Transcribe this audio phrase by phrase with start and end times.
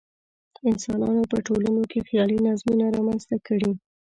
[0.69, 3.71] انسانانو په ټولنو کې خیالي نظمونه رامنځته کړي.